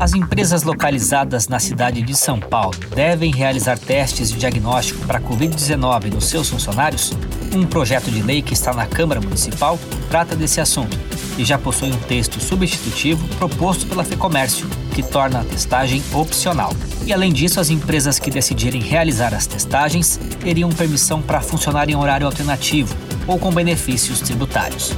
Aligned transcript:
As 0.00 0.14
empresas 0.14 0.62
localizadas 0.62 1.46
na 1.46 1.58
cidade 1.58 2.00
de 2.00 2.16
São 2.16 2.40
Paulo 2.40 2.74
devem 2.94 3.30
realizar 3.30 3.78
testes 3.78 4.30
de 4.30 4.38
diagnóstico 4.38 5.06
para 5.06 5.20
Covid-19 5.20 6.14
nos 6.14 6.24
seus 6.24 6.48
funcionários? 6.48 7.12
Um 7.54 7.66
projeto 7.66 8.10
de 8.10 8.22
lei 8.22 8.40
que 8.40 8.54
está 8.54 8.72
na 8.72 8.86
Câmara 8.86 9.20
Municipal 9.20 9.78
trata 10.08 10.34
desse 10.34 10.58
assunto 10.58 10.98
e 11.36 11.44
já 11.44 11.58
possui 11.58 11.92
um 11.92 11.98
texto 11.98 12.40
substitutivo 12.40 13.28
proposto 13.36 13.86
pela 13.86 14.02
FEComércio, 14.02 14.66
que 14.94 15.02
torna 15.02 15.42
a 15.42 15.44
testagem 15.44 16.02
opcional. 16.14 16.72
E 17.04 17.12
além 17.12 17.30
disso, 17.30 17.60
as 17.60 17.68
empresas 17.68 18.18
que 18.18 18.30
decidirem 18.30 18.80
realizar 18.80 19.34
as 19.34 19.46
testagens 19.46 20.18
teriam 20.40 20.70
permissão 20.70 21.20
para 21.20 21.42
funcionar 21.42 21.90
em 21.90 21.94
horário 21.94 22.26
alternativo 22.26 22.96
ou 23.26 23.38
com 23.38 23.52
benefícios 23.52 24.20
tributários. 24.20 24.94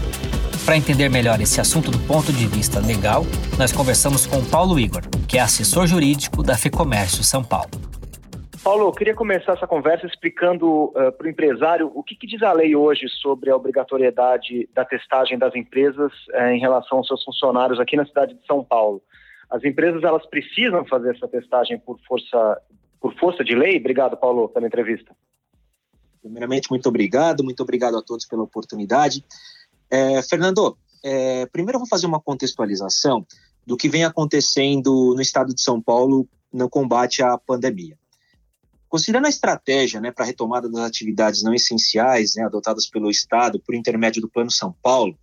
Para 0.64 0.76
entender 0.76 1.08
melhor 1.08 1.40
esse 1.40 1.60
assunto 1.60 1.90
do 1.90 1.98
ponto 2.06 2.32
de 2.32 2.46
vista 2.46 2.78
legal, 2.78 3.24
nós 3.58 3.72
conversamos 3.72 4.26
com 4.26 4.44
Paulo 4.44 4.78
Igor, 4.78 5.02
que 5.28 5.36
é 5.36 5.40
assessor 5.40 5.88
jurídico 5.88 6.40
da 6.40 6.56
FEComércio 6.56 7.24
São 7.24 7.42
Paulo. 7.42 7.70
Paulo, 8.62 8.86
eu 8.86 8.92
queria 8.92 9.12
começar 9.12 9.54
essa 9.54 9.66
conversa 9.66 10.06
explicando 10.06 10.84
uh, 10.84 11.10
para 11.18 11.26
o 11.26 11.28
empresário 11.28 11.90
o 11.92 12.00
que, 12.04 12.14
que, 12.14 12.28
diz 12.28 12.40
a 12.44 12.52
lei 12.52 12.76
hoje 12.76 13.08
sobre 13.08 13.50
a 13.50 13.56
obrigatoriedade 13.56 14.68
da 14.72 14.84
testagem 14.84 15.36
das 15.36 15.52
empresas 15.56 16.12
uh, 16.28 16.52
em 16.52 16.60
relação 16.60 16.98
aos 16.98 17.08
seus 17.08 17.24
funcionários 17.24 17.80
aqui 17.80 17.96
na 17.96 18.06
cidade 18.06 18.34
de 18.34 18.46
São 18.46 18.62
Paulo. 18.62 19.02
As 19.50 19.64
empresas 19.64 20.04
elas 20.04 20.24
precisam 20.26 20.84
fazer 20.84 21.16
essa 21.16 21.26
testagem 21.26 21.76
por 21.76 21.98
força 22.06 22.62
por 23.00 23.12
força 23.18 23.42
de 23.42 23.56
lei? 23.56 23.78
Obrigado, 23.78 24.16
Paulo, 24.16 24.48
pela 24.48 24.68
entrevista. 24.68 25.12
Primeiramente, 26.22 26.70
muito 26.70 26.88
obrigado, 26.88 27.42
muito 27.42 27.64
obrigado 27.64 27.98
a 27.98 28.02
todos 28.02 28.24
pela 28.26 28.44
oportunidade. 28.44 29.24
É, 29.92 30.22
Fernando, 30.22 30.74
é, 31.04 31.44
primeiro 31.52 31.76
eu 31.76 31.80
vou 31.80 31.88
fazer 31.88 32.06
uma 32.06 32.18
contextualização 32.18 33.26
do 33.66 33.76
que 33.76 33.90
vem 33.90 34.04
acontecendo 34.04 35.12
no 35.14 35.20
estado 35.20 35.54
de 35.54 35.60
São 35.60 35.82
Paulo 35.82 36.26
no 36.50 36.66
combate 36.66 37.22
à 37.22 37.36
pandemia. 37.36 37.98
Considerando 38.88 39.26
a 39.26 39.28
estratégia 39.28 40.00
né, 40.00 40.10
para 40.10 40.24
a 40.24 40.26
retomada 40.26 40.66
das 40.66 40.80
atividades 40.80 41.42
não 41.42 41.52
essenciais 41.52 42.36
né, 42.36 42.44
adotadas 42.44 42.86
pelo 42.88 43.10
Estado 43.10 43.60
por 43.60 43.74
intermédio 43.74 44.22
do 44.22 44.30
Plano 44.30 44.50
São 44.50 44.74
Paulo, 44.82 45.14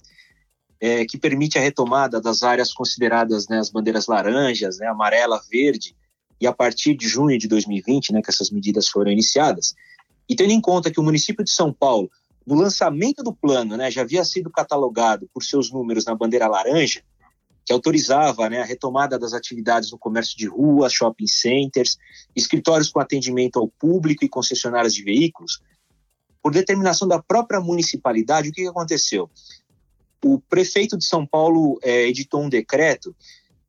é, 0.79 1.03
que 1.03 1.17
permite 1.17 1.57
a 1.57 1.61
retomada 1.61 2.21
das 2.21 2.43
áreas 2.43 2.71
consideradas 2.71 3.47
né, 3.47 3.57
as 3.57 3.71
bandeiras 3.71 4.05
laranjas, 4.05 4.77
né, 4.77 4.85
amarela, 4.85 5.41
verde, 5.49 5.95
e 6.39 6.45
a 6.45 6.53
partir 6.53 6.95
de 6.95 7.07
junho 7.07 7.39
de 7.39 7.47
2020, 7.47 8.13
né, 8.13 8.21
que 8.21 8.29
essas 8.29 8.51
medidas 8.51 8.87
foram 8.87 9.11
iniciadas, 9.11 9.73
e 10.29 10.35
tendo 10.35 10.51
em 10.51 10.61
conta 10.61 10.91
que 10.91 10.99
o 10.99 11.03
município 11.03 11.43
de 11.43 11.49
São 11.49 11.73
Paulo 11.73 12.09
no 12.49 12.55
lançamento 12.55 13.21
do 13.21 13.31
plano, 13.31 13.77
né, 13.77 13.91
já 13.91 14.01
havia 14.01 14.25
sido 14.25 14.49
catalogado 14.49 15.29
por 15.31 15.43
seus 15.43 15.71
números 15.71 16.05
na 16.05 16.15
bandeira 16.15 16.47
laranja, 16.47 17.03
que 17.63 17.71
autorizava 17.71 18.49
né, 18.49 18.59
a 18.59 18.65
retomada 18.65 19.19
das 19.19 19.33
atividades 19.33 19.91
no 19.91 19.99
comércio 19.99 20.35
de 20.35 20.47
rua, 20.47 20.89
shopping 20.89 21.27
centers, 21.27 21.95
escritórios 22.35 22.89
com 22.89 22.99
atendimento 22.99 23.59
ao 23.59 23.67
público 23.67 24.25
e 24.25 24.29
concessionárias 24.29 24.95
de 24.95 25.03
veículos, 25.03 25.61
por 26.41 26.51
determinação 26.51 27.07
da 27.07 27.21
própria 27.21 27.61
municipalidade, 27.61 28.49
o 28.49 28.51
que 28.51 28.65
aconteceu? 28.65 29.29
O 30.25 30.39
prefeito 30.39 30.97
de 30.97 31.05
São 31.05 31.27
Paulo 31.27 31.77
é, 31.83 32.07
editou 32.07 32.41
um 32.41 32.49
decreto 32.49 33.15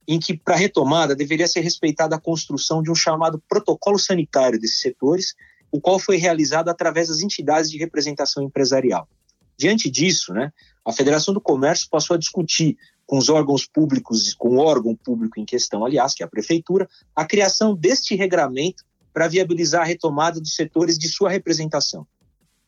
em 0.09 0.19
que, 0.19 0.35
para 0.35 0.57
retomada, 0.57 1.15
deveria 1.15 1.47
ser 1.47 1.61
respeitada 1.61 2.17
a 2.17 2.21
construção 2.21 2.83
de 2.83 2.91
um 2.91 2.95
chamado 2.95 3.43
protocolo 3.47 3.99
sanitário 3.99 4.59
desses 4.59 4.81
setores, 4.81 5.35
o 5.71 5.81
qual 5.81 5.99
foi 5.99 6.17
realizado 6.17 6.69
através 6.69 7.09
das 7.09 7.21
entidades 7.21 7.71
de 7.71 7.79
representação 7.79 8.43
empresarial. 8.43 9.09
Diante 9.57 9.91
disso, 9.91 10.33
né, 10.33 10.53
a 10.85 10.93
Federação 10.93 11.35
do 11.35 11.41
Comércio 11.41 11.89
passou 11.91 12.15
a 12.15 12.19
discutir 12.19 12.77
com 13.07 13.19
os 13.19 13.29
órgãos 13.29 13.67
públicos, 13.67 14.35
com 14.35 14.57
o 14.57 14.59
órgão 14.59 14.95
público 14.95 15.39
em 15.39 15.45
questão, 15.45 15.85
aliás, 15.85 16.15
que 16.15 16.23
é 16.23 16.27
a 16.27 16.31
prefeitura, 16.31 16.89
a 17.15 17.25
criação 17.25 17.75
deste 17.75 18.15
regramento 18.15 18.85
para 19.13 19.29
viabilizar 19.29 19.83
a 19.83 19.85
retomada 19.85 20.41
dos 20.41 20.55
setores 20.55 20.97
de 20.97 21.09
sua 21.09 21.29
representação. 21.29 22.07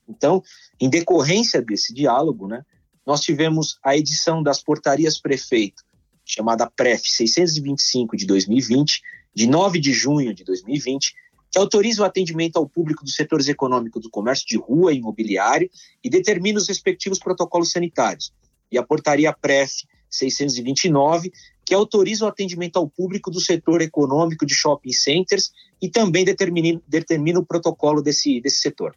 Então, 0.08 0.42
em 0.80 0.90
decorrência 0.90 1.62
desse 1.62 1.94
diálogo, 1.94 2.48
né, 2.48 2.64
nós 3.06 3.20
tivemos 3.20 3.78
a 3.82 3.96
edição 3.96 4.42
das 4.42 4.62
portarias 4.62 5.18
prefeito, 5.18 5.82
chamada 6.24 6.68
PREF 6.68 7.02
625 7.08 8.16
de 8.16 8.26
2020, 8.26 9.00
de 9.34 9.46
9 9.46 9.80
de 9.80 9.92
junho 9.92 10.34
de 10.34 10.44
2020, 10.44 11.14
que 11.52 11.58
autoriza 11.58 12.02
o 12.02 12.04
atendimento 12.06 12.56
ao 12.56 12.66
público 12.66 13.04
dos 13.04 13.14
setores 13.14 13.46
econômicos 13.46 14.00
do 14.02 14.08
comércio 14.08 14.46
de 14.48 14.56
rua 14.56 14.90
e 14.90 14.96
imobiliário 14.96 15.70
e 16.02 16.08
determina 16.08 16.58
os 16.58 16.66
respectivos 16.66 17.18
protocolos 17.18 17.70
sanitários. 17.70 18.32
E 18.70 18.78
a 18.78 18.82
portaria 18.82 19.30
PREF 19.34 19.86
629, 20.08 21.30
que 21.62 21.74
autoriza 21.74 22.24
o 22.24 22.28
atendimento 22.28 22.78
ao 22.78 22.88
público 22.88 23.30
do 23.30 23.38
setor 23.38 23.82
econômico 23.82 24.46
de 24.46 24.54
shopping 24.54 24.92
centers 24.92 25.52
e 25.80 25.90
também 25.90 26.24
determina, 26.24 26.80
determina 26.88 27.38
o 27.38 27.44
protocolo 27.44 28.00
desse, 28.00 28.40
desse 28.40 28.60
setor. 28.60 28.96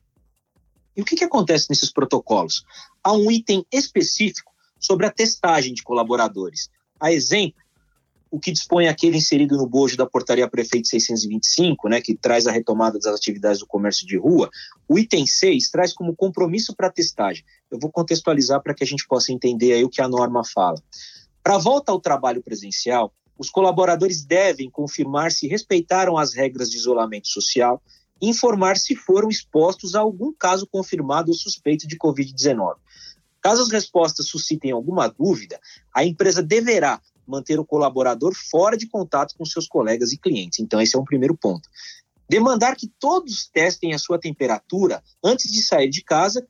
E 0.96 1.02
o 1.02 1.06
que, 1.06 1.18
que 1.18 1.26
acontece 1.26 1.70
nesses 1.70 1.92
protocolos? 1.92 2.64
Há 3.04 3.12
um 3.12 3.30
item 3.30 3.66
específico 3.70 4.54
sobre 4.80 5.06
a 5.06 5.12
testagem 5.12 5.74
de 5.74 5.84
colaboradores. 5.84 6.70
A 7.02 7.12
exemplo 7.12 7.65
o 8.36 8.40
que 8.40 8.52
dispõe 8.52 8.90
aquele 8.90 9.16
inserido 9.16 9.56
no 9.56 9.66
bojo 9.66 9.96
da 9.96 10.06
portaria 10.06 10.46
prefeito 10.46 10.90
625, 10.90 11.88
né, 11.88 12.02
que 12.02 12.14
traz 12.14 12.46
a 12.46 12.52
retomada 12.52 13.00
das 13.00 13.16
atividades 13.16 13.60
do 13.60 13.66
comércio 13.66 14.06
de 14.06 14.18
rua, 14.18 14.50
o 14.90 15.00
item 15.00 15.26
6 15.26 15.70
traz 15.70 15.94
como 15.94 16.14
compromisso 16.14 16.76
para 16.76 16.92
testagem. 16.92 17.46
Eu 17.72 17.80
vou 17.80 17.90
contextualizar 17.90 18.62
para 18.62 18.74
que 18.74 18.84
a 18.84 18.88
gente 18.88 19.08
possa 19.08 19.32
entender 19.32 19.72
aí 19.72 19.86
o 19.86 19.90
que 19.90 20.02
a 20.02 20.10
norma 20.10 20.44
fala. 20.44 20.76
Para 21.42 21.56
a 21.56 21.60
volta 21.60 21.94
ao 21.94 22.02
trabalho 22.02 22.44
presencial, 22.44 23.14
os 23.38 23.50
colaboradores 23.50 24.26
devem 24.26 24.70
confirmar 24.70 25.32
se 25.32 25.48
respeitaram 25.48 26.18
as 26.18 26.34
regras 26.34 26.70
de 26.70 26.76
isolamento 26.76 27.30
social 27.30 27.82
e 28.22 28.28
informar 28.28 28.76
se 28.76 28.98
foram 28.98 29.30
expostos 29.30 29.96
a 29.96 30.02
algum 30.02 30.34
caso 30.34 30.68
confirmado 30.68 31.32
ou 31.32 31.38
suspeito 31.38 31.88
de 31.88 31.98
Covid-19. 31.98 32.76
Caso 33.42 33.62
as 33.62 33.70
respostas 33.70 34.28
suscitem 34.28 34.72
alguma 34.72 35.08
dúvida, 35.08 35.58
a 35.94 36.04
empresa 36.04 36.44
deverá 36.44 37.00
manter 37.28 37.60
o 37.60 37.66
colaborador 37.66 38.34
fora 38.34 38.78
de 38.78 38.88
contato 38.88 39.36
com 39.38 39.46
seus 39.46 39.68
colegas 39.68 40.12
e 40.12 40.18
clientes. 40.18 40.60
Então, 40.60 40.82
esse 40.82 40.96
é 40.96 41.00
um 41.00 41.06
primeiro 41.06 41.36
ponto. 41.36 41.68
Demandar 42.28 42.76
que 42.76 42.92
todos 43.00 43.48
testem 43.48 43.94
a 43.94 44.00
sua 44.00 44.20
temperatura 44.20 45.04
antes 45.24 45.52
de 45.52 45.62
sair 45.62 45.90
de 45.90 46.04
casa 46.04 46.46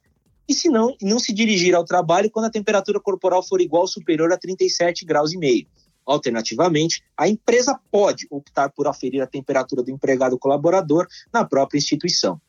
e, 0.48 0.54
se 0.54 0.70
não, 0.70 0.96
não 1.02 1.20
se 1.20 1.34
dirigir 1.34 1.76
ao 1.76 1.84
trabalho 1.84 2.32
quando 2.32 2.46
a 2.46 2.52
temperatura 2.52 3.00
corporal 3.00 3.44
for 3.44 3.60
igual 3.60 3.82
ou 3.82 3.88
superior 3.88 4.32
a 4.32 4.38
37 4.38 5.04
graus 5.06 5.34
e 5.34 5.38
meio. 5.38 5.68
Alternativamente, 6.06 7.04
a 7.18 7.28
empresa 7.28 7.80
pode 7.92 8.28
optar 8.30 8.70
por 8.70 8.88
aferir 8.88 9.22
a 9.22 9.28
temperatura 9.28 9.82
do 9.82 9.90
empregado 9.90 10.38
colaborador 10.38 11.08
na 11.34 11.44
própria 11.44 11.80
instituição. 11.80 12.40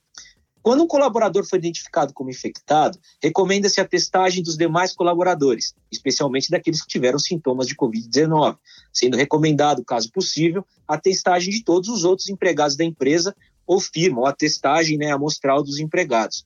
Quando 0.67 0.83
um 0.83 0.89
colaborador 0.89 1.47
foi 1.47 1.61
identificado 1.61 2.13
como 2.13 2.29
infectado, 2.29 2.99
recomenda-se 3.23 3.81
a 3.81 3.87
testagem 3.87 4.43
dos 4.43 4.57
demais 4.57 4.93
colaboradores, 4.93 5.77
especialmente 5.93 6.51
daqueles 6.51 6.83
que 6.83 6.89
tiveram 6.89 7.21
sintomas 7.21 7.69
de 7.69 7.77
Covid-19, 7.77 8.59
sendo 8.93 9.17
recomendado, 9.17 9.85
caso 9.85 10.11
possível, 10.11 10.67
a 10.89 10.99
testagem 10.99 11.53
de 11.53 11.63
todos 11.63 11.89
os 11.89 12.03
outros 12.03 12.29
empregados 12.29 12.77
da 12.77 12.83
empresa 12.83 13.33
ou 13.65 13.79
firma, 13.79 14.23
ou 14.23 14.27
a 14.27 14.33
testagem 14.33 14.99
né, 14.99 15.13
amostral 15.13 15.63
dos 15.63 15.79
empregados. 15.79 16.45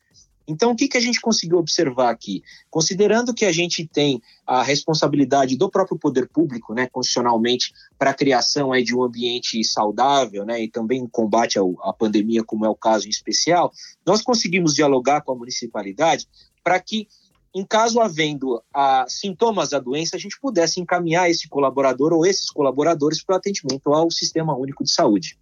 Então, 0.51 0.73
o 0.73 0.77
que, 0.77 0.89
que 0.89 0.97
a 0.97 1.01
gente 1.01 1.21
conseguiu 1.21 1.59
observar 1.59 2.11
aqui? 2.11 2.43
Considerando 2.69 3.33
que 3.33 3.45
a 3.45 3.53
gente 3.53 3.87
tem 3.87 4.21
a 4.45 4.65
responsabilidade 4.65 5.57
do 5.57 5.71
próprio 5.71 5.97
poder 5.97 6.29
público, 6.29 6.75
né, 6.75 6.89
constitucionalmente, 6.91 7.73
para 7.97 8.11
a 8.11 8.15
criação 8.15 8.73
aí, 8.73 8.83
de 8.83 8.93
um 8.93 9.05
ambiente 9.05 9.63
saudável 9.63 10.45
né, 10.45 10.61
e 10.61 10.69
também 10.69 11.07
combate 11.07 11.57
à 11.57 11.93
pandemia, 11.93 12.43
como 12.43 12.67
é 12.67 12.69
o 12.69 12.75
caso 12.75 13.07
em 13.07 13.11
especial, 13.11 13.73
nós 14.05 14.23
conseguimos 14.23 14.75
dialogar 14.75 15.21
com 15.21 15.31
a 15.31 15.37
municipalidade 15.37 16.27
para 16.65 16.81
que, 16.81 17.07
em 17.55 17.65
caso 17.65 18.01
havendo 18.01 18.61
a, 18.75 19.05
sintomas 19.09 19.71
da 19.71 19.79
doença, 19.79 20.17
a 20.17 20.19
gente 20.19 20.39
pudesse 20.41 20.81
encaminhar 20.81 21.31
esse 21.31 21.49
colaborador 21.49 22.13
ou 22.13 22.27
esses 22.27 22.51
colaboradores 22.51 23.23
para 23.23 23.35
o 23.35 23.39
atendimento 23.39 23.95
ao 23.95 24.11
Sistema 24.11 24.57
Único 24.57 24.83
de 24.83 24.93
Saúde. 24.93 25.39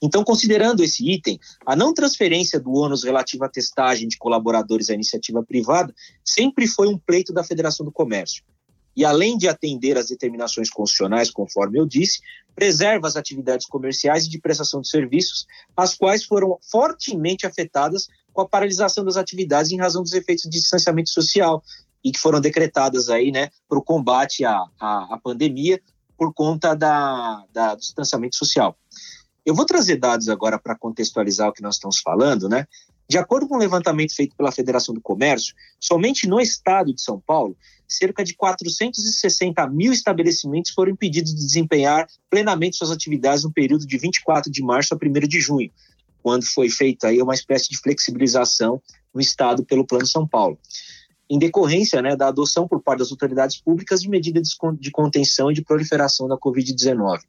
Então, 0.00 0.22
considerando 0.22 0.82
esse 0.82 1.08
item, 1.10 1.38
a 1.66 1.74
não 1.74 1.92
transferência 1.92 2.60
do 2.60 2.72
ônus 2.72 3.02
relativo 3.02 3.44
à 3.44 3.48
testagem 3.48 4.06
de 4.06 4.16
colaboradores 4.16 4.90
à 4.90 4.94
iniciativa 4.94 5.42
privada 5.42 5.92
sempre 6.24 6.66
foi 6.66 6.88
um 6.88 6.96
pleito 6.96 7.32
da 7.32 7.42
Federação 7.42 7.84
do 7.84 7.92
Comércio. 7.92 8.44
E 8.96 9.04
além 9.04 9.38
de 9.38 9.48
atender 9.48 9.96
às 9.96 10.08
determinações 10.08 10.70
constitucionais, 10.70 11.30
conforme 11.30 11.78
eu 11.78 11.86
disse, 11.86 12.20
preserva 12.54 13.06
as 13.06 13.16
atividades 13.16 13.66
comerciais 13.66 14.26
e 14.26 14.28
de 14.28 14.40
prestação 14.40 14.80
de 14.80 14.88
serviços, 14.88 15.46
as 15.76 15.94
quais 15.94 16.24
foram 16.24 16.58
fortemente 16.68 17.46
afetadas 17.46 18.08
com 18.32 18.42
a 18.42 18.48
paralisação 18.48 19.04
das 19.04 19.16
atividades 19.16 19.70
em 19.70 19.78
razão 19.78 20.02
dos 20.02 20.12
efeitos 20.12 20.44
de 20.44 20.50
distanciamento 20.50 21.10
social 21.10 21.62
e 22.04 22.10
que 22.10 22.18
foram 22.18 22.40
decretadas 22.40 23.08
aí, 23.08 23.30
né, 23.30 23.50
para 23.68 23.78
o 23.78 23.84
combate 23.84 24.44
à, 24.44 24.64
à, 24.80 25.14
à, 25.14 25.20
pandemia 25.22 25.80
por 26.16 26.34
conta 26.34 26.74
da, 26.74 27.44
da, 27.52 27.74
do 27.74 27.80
distanciamento 27.80 28.36
social. 28.36 28.76
Eu 29.48 29.54
vou 29.54 29.64
trazer 29.64 29.96
dados 29.96 30.28
agora 30.28 30.58
para 30.58 30.76
contextualizar 30.76 31.48
o 31.48 31.54
que 31.54 31.62
nós 31.62 31.76
estamos 31.76 32.00
falando, 32.00 32.50
né? 32.50 32.66
De 33.08 33.16
acordo 33.16 33.48
com 33.48 33.54
um 33.54 33.58
levantamento 33.58 34.14
feito 34.14 34.36
pela 34.36 34.52
Federação 34.52 34.94
do 34.94 35.00
Comércio, 35.00 35.54
somente 35.80 36.28
no 36.28 36.38
estado 36.38 36.92
de 36.92 37.00
São 37.00 37.18
Paulo, 37.18 37.56
cerca 37.88 38.22
de 38.22 38.34
460 38.34 39.66
mil 39.68 39.90
estabelecimentos 39.90 40.72
foram 40.72 40.92
impedidos 40.92 41.34
de 41.34 41.40
desempenhar 41.40 42.06
plenamente 42.28 42.76
suas 42.76 42.90
atividades 42.90 43.42
no 43.42 43.50
período 43.50 43.86
de 43.86 43.96
24 43.96 44.52
de 44.52 44.62
março 44.62 44.92
a 44.92 44.98
1 45.02 45.26
de 45.26 45.40
junho, 45.40 45.70
quando 46.22 46.44
foi 46.44 46.68
feita 46.68 47.08
aí 47.08 47.22
uma 47.22 47.32
espécie 47.32 47.70
de 47.70 47.78
flexibilização 47.78 48.82
no 49.14 49.20
estado 49.22 49.64
pelo 49.64 49.86
Plano 49.86 50.06
São 50.06 50.28
Paulo, 50.28 50.58
em 51.30 51.38
decorrência 51.38 52.02
né, 52.02 52.14
da 52.14 52.28
adoção 52.28 52.68
por 52.68 52.82
parte 52.82 52.98
das 52.98 53.10
autoridades 53.10 53.56
públicas 53.56 54.02
de 54.02 54.10
medidas 54.10 54.48
de 54.78 54.90
contenção 54.90 55.50
e 55.50 55.54
de 55.54 55.62
proliferação 55.62 56.28
da 56.28 56.36
Covid-19. 56.36 57.20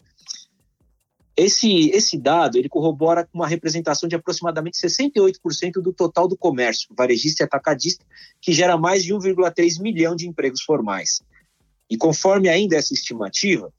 Esse, 1.40 1.90
esse 1.92 2.18
dado 2.18 2.58
ele 2.58 2.68
corrobora 2.68 3.26
uma 3.34 3.48
representação 3.48 4.10
de 4.10 4.16
aproximadamente 4.16 4.78
68% 4.78 5.82
do 5.82 5.94
total 5.94 6.28
do 6.28 6.36
comércio, 6.36 6.90
varejista 6.98 7.44
e 7.44 7.46
atacadista, 7.46 8.06
que 8.42 8.52
gera 8.52 8.78
mais 8.78 9.06
de 9.06 9.14
1,3 9.14 9.82
milhão 9.82 10.18
de 10.18 10.28
empregos 10.28 10.62
formais. 10.62 11.22
E 11.90 11.96
conforme 11.96 12.50
ainda 12.50 12.76
essa 12.76 12.94
estimativa, 12.94 13.72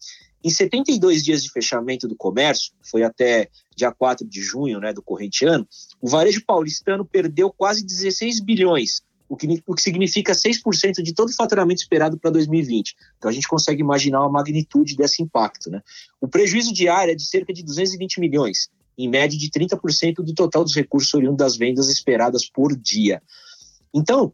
em 0.43 0.49
72 0.49 1.23
dias 1.23 1.43
de 1.43 1.53
fechamento 1.53 2.09
do 2.09 2.17
comércio, 2.17 2.73
foi 2.83 3.03
até 3.03 3.51
dia 3.77 3.93
4 3.93 4.27
de 4.27 4.41
junho 4.41 4.81
né, 4.81 4.95
do 4.95 5.03
corrente 5.03 5.45
ano, 5.45 5.69
o 6.01 6.09
varejo 6.09 6.43
paulistano 6.47 7.05
perdeu 7.05 7.53
quase 7.53 7.85
16 7.85 8.41
bilhões, 8.41 9.03
o 9.31 9.37
que, 9.37 9.63
o 9.65 9.75
que 9.77 9.81
significa 9.81 10.33
6% 10.33 11.03
de 11.05 11.15
todo 11.15 11.29
o 11.29 11.33
faturamento 11.33 11.81
esperado 11.81 12.19
para 12.19 12.33
2020. 12.33 12.97
Então 13.17 13.31
a 13.31 13.33
gente 13.33 13.47
consegue 13.47 13.81
imaginar 13.81 14.25
a 14.25 14.29
magnitude 14.29 14.97
desse 14.97 15.23
impacto. 15.23 15.71
Né? 15.71 15.81
O 16.21 16.27
prejuízo 16.27 16.75
diário 16.75 17.13
é 17.13 17.15
de 17.15 17.25
cerca 17.25 17.53
de 17.53 17.63
220 17.63 18.19
milhões, 18.19 18.69
em 18.99 19.09
média 19.09 19.39
de 19.39 19.49
30% 19.49 20.17
do 20.17 20.35
total 20.35 20.65
dos 20.65 20.75
recursos 20.75 21.15
oriundos 21.15 21.39
das 21.39 21.57
vendas 21.57 21.89
esperadas 21.89 22.51
por 22.51 22.77
dia. 22.77 23.23
Então, 23.95 24.33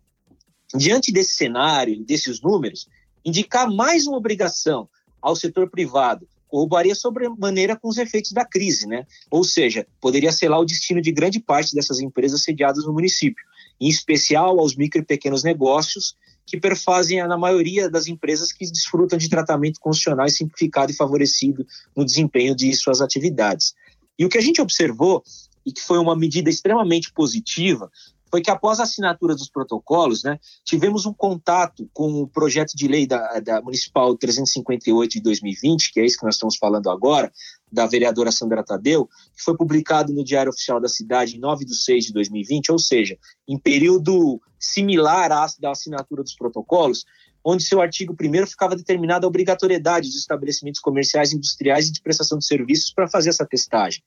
diante 0.74 1.12
desse 1.12 1.34
cenário, 1.34 2.02
desses 2.02 2.40
números, 2.40 2.88
indicar 3.22 3.70
mais 3.70 4.06
uma 4.06 4.16
obrigação 4.16 4.88
ao 5.20 5.36
setor 5.36 5.68
privado 5.68 6.26
corroboraria 6.48 6.94
sobremaneira 6.94 7.76
com 7.76 7.88
os 7.88 7.98
efeitos 7.98 8.30
da 8.30 8.44
crise, 8.44 8.86
né? 8.86 9.04
Ou 9.30 9.42
seja, 9.42 9.84
poderia 10.00 10.30
selar 10.30 10.60
o 10.60 10.64
destino 10.64 11.02
de 11.02 11.10
grande 11.10 11.40
parte 11.40 11.74
dessas 11.74 12.00
empresas 12.00 12.44
sediadas 12.44 12.86
no 12.86 12.92
município 12.92 13.44
em 13.80 13.88
especial 13.88 14.58
aos 14.58 14.76
micro 14.76 15.00
e 15.00 15.04
pequenos 15.04 15.42
negócios, 15.42 16.16
que 16.46 16.58
perfazem 16.58 17.26
na 17.26 17.36
maioria 17.36 17.90
das 17.90 18.06
empresas 18.06 18.52
que 18.52 18.64
desfrutam 18.70 19.18
de 19.18 19.28
tratamento 19.28 19.80
constitucional 19.80 20.28
simplificado 20.28 20.92
e 20.92 20.94
favorecido 20.94 21.66
no 21.94 22.04
desempenho 22.04 22.54
de 22.54 22.72
suas 22.74 23.00
atividades. 23.00 23.74
E 24.18 24.24
o 24.24 24.28
que 24.28 24.38
a 24.38 24.40
gente 24.40 24.62
observou, 24.62 25.22
e 25.64 25.72
que 25.72 25.82
foi 25.82 25.98
uma 25.98 26.14
medida 26.14 26.48
extremamente 26.48 27.12
positiva, 27.12 27.90
foi 28.36 28.42
que 28.42 28.50
após 28.50 28.78
a 28.78 28.82
assinatura 28.82 29.34
dos 29.34 29.48
protocolos, 29.48 30.22
né, 30.22 30.38
tivemos 30.62 31.06
um 31.06 31.14
contato 31.14 31.88
com 31.94 32.20
o 32.20 32.28
projeto 32.28 32.74
de 32.74 32.86
lei 32.86 33.06
da, 33.06 33.40
da 33.40 33.62
Municipal 33.62 34.14
358 34.14 35.12
de 35.12 35.20
2020, 35.22 35.90
que 35.90 36.00
é 36.00 36.04
isso 36.04 36.18
que 36.18 36.24
nós 36.26 36.34
estamos 36.34 36.58
falando 36.58 36.90
agora, 36.90 37.32
da 37.72 37.86
vereadora 37.86 38.30
Sandra 38.30 38.62
Tadeu, 38.62 39.08
que 39.34 39.42
foi 39.42 39.56
publicado 39.56 40.12
no 40.12 40.22
Diário 40.22 40.50
Oficial 40.50 40.78
da 40.78 40.86
Cidade 40.86 41.38
em 41.38 41.40
9 41.40 41.64
de 41.64 41.74
6 41.74 42.04
de 42.04 42.12
2020, 42.12 42.72
ou 42.72 42.78
seja, 42.78 43.16
em 43.48 43.58
período 43.58 44.38
similar 44.60 45.32
à 45.32 45.46
da 45.58 45.70
assinatura 45.70 46.22
dos 46.22 46.34
protocolos, 46.34 47.06
onde 47.42 47.62
seu 47.62 47.80
artigo 47.80 48.14
1 48.20 48.46
ficava 48.48 48.76
determinada 48.76 49.24
a 49.24 49.28
obrigatoriedade 49.28 50.08
dos 50.08 50.18
estabelecimentos 50.18 50.80
comerciais, 50.80 51.32
industriais 51.32 51.88
e 51.88 51.92
de 51.92 52.02
prestação 52.02 52.36
de 52.36 52.44
serviços 52.44 52.92
para 52.92 53.08
fazer 53.08 53.30
essa 53.30 53.46
testagem. 53.46 54.02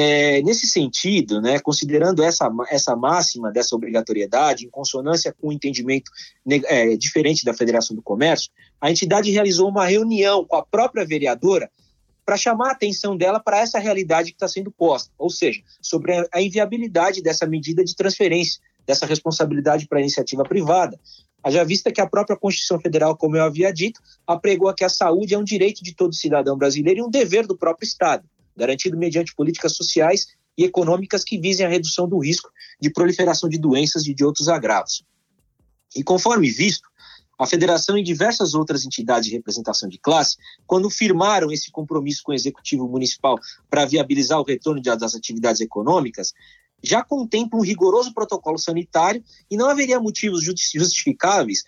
É, 0.00 0.40
nesse 0.42 0.68
sentido, 0.68 1.40
né, 1.40 1.58
considerando 1.58 2.22
essa, 2.22 2.48
essa 2.70 2.94
máxima 2.94 3.50
dessa 3.50 3.74
obrigatoriedade, 3.74 4.64
em 4.64 4.70
consonância 4.70 5.34
com 5.36 5.48
o 5.48 5.52
entendimento 5.52 6.08
é, 6.66 6.96
diferente 6.96 7.44
da 7.44 7.52
Federação 7.52 7.96
do 7.96 8.02
Comércio, 8.02 8.48
a 8.80 8.92
entidade 8.92 9.28
realizou 9.32 9.68
uma 9.68 9.86
reunião 9.86 10.44
com 10.44 10.54
a 10.54 10.64
própria 10.64 11.04
vereadora 11.04 11.68
para 12.24 12.36
chamar 12.36 12.68
a 12.68 12.72
atenção 12.74 13.16
dela 13.16 13.40
para 13.40 13.58
essa 13.58 13.80
realidade 13.80 14.30
que 14.30 14.36
está 14.36 14.46
sendo 14.46 14.70
posta, 14.70 15.10
ou 15.18 15.30
seja, 15.30 15.62
sobre 15.82 16.12
a 16.32 16.40
inviabilidade 16.40 17.20
dessa 17.20 17.44
medida 17.44 17.82
de 17.82 17.96
transferência 17.96 18.60
dessa 18.86 19.04
responsabilidade 19.04 19.88
para 19.88 19.98
a 19.98 20.00
iniciativa 20.00 20.44
privada, 20.44 20.96
haja 21.42 21.64
vista 21.64 21.90
que 21.90 22.00
a 22.00 22.06
própria 22.06 22.36
Constituição 22.36 22.78
Federal, 22.78 23.16
como 23.16 23.36
eu 23.36 23.42
havia 23.42 23.72
dito, 23.72 24.00
apregou 24.24 24.72
que 24.72 24.84
a 24.84 24.88
saúde 24.88 25.34
é 25.34 25.38
um 25.38 25.42
direito 25.42 25.82
de 25.82 25.92
todo 25.92 26.14
cidadão 26.14 26.56
brasileiro 26.56 27.00
e 27.00 27.02
um 27.02 27.10
dever 27.10 27.48
do 27.48 27.58
próprio 27.58 27.84
Estado 27.84 28.22
garantido 28.58 28.98
mediante 28.98 29.34
políticas 29.34 29.74
sociais 29.76 30.26
e 30.56 30.64
econômicas 30.64 31.22
que 31.22 31.38
visem 31.38 31.64
a 31.64 31.68
redução 31.68 32.08
do 32.08 32.18
risco 32.18 32.50
de 32.80 32.90
proliferação 32.90 33.48
de 33.48 33.58
doenças 33.58 34.06
e 34.06 34.12
de 34.12 34.24
outros 34.24 34.48
agravos. 34.48 35.04
E 35.94 36.02
conforme 36.02 36.50
visto, 36.50 36.88
a 37.38 37.46
federação 37.46 37.96
e 37.96 38.02
diversas 38.02 38.52
outras 38.52 38.84
entidades 38.84 39.28
de 39.28 39.36
representação 39.36 39.88
de 39.88 39.96
classe, 39.96 40.36
quando 40.66 40.90
firmaram 40.90 41.52
esse 41.52 41.70
compromisso 41.70 42.22
com 42.24 42.32
o 42.32 42.34
executivo 42.34 42.88
municipal 42.88 43.38
para 43.70 43.86
viabilizar 43.86 44.40
o 44.40 44.44
retorno 44.44 44.82
das 44.82 45.14
atividades 45.14 45.60
econômicas, 45.60 46.34
já 46.82 47.02
contemplam 47.02 47.60
um 47.60 47.64
rigoroso 47.64 48.12
protocolo 48.12 48.58
sanitário 48.58 49.22
e 49.48 49.56
não 49.56 49.68
haveria 49.68 50.00
motivos 50.00 50.42
justificáveis 50.44 51.62